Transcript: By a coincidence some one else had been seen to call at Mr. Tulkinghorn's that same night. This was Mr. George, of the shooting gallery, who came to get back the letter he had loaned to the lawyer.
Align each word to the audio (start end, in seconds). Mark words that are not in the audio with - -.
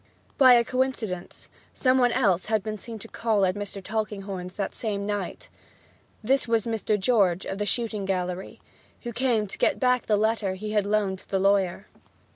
By 0.39 0.53
a 0.53 0.63
coincidence 0.63 1.47
some 1.75 1.99
one 1.99 2.11
else 2.11 2.45
had 2.47 2.63
been 2.63 2.75
seen 2.75 2.97
to 2.97 3.07
call 3.07 3.45
at 3.45 3.53
Mr. 3.53 3.83
Tulkinghorn's 3.83 4.55
that 4.55 4.73
same 4.73 5.05
night. 5.05 5.47
This 6.23 6.47
was 6.47 6.65
Mr. 6.65 6.99
George, 6.99 7.45
of 7.45 7.59
the 7.59 7.67
shooting 7.67 8.05
gallery, 8.05 8.59
who 9.03 9.13
came 9.13 9.45
to 9.45 9.57
get 9.59 9.79
back 9.79 10.07
the 10.07 10.17
letter 10.17 10.55
he 10.55 10.71
had 10.71 10.87
loaned 10.87 11.19
to 11.19 11.29
the 11.29 11.37
lawyer. 11.37 11.85